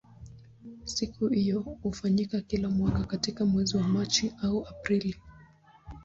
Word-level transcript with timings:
Siku 0.83 1.27
hiyo 1.27 1.59
hufanyika 1.59 2.41
kila 2.41 2.69
mwaka 2.69 3.03
katika 3.03 3.45
mwezi 3.45 3.77
wa 3.77 3.83
Machi 3.83 4.31
au 4.43 4.67
Aprili. 4.67 5.15